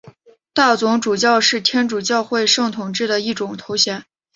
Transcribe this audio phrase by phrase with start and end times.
[0.51, 4.03] 大总主教是天主教会圣统制的一种头衔。